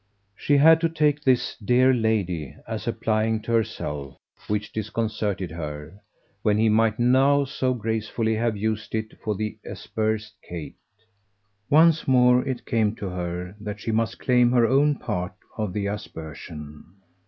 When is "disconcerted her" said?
4.73-6.01